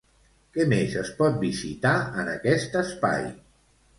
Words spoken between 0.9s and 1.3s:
es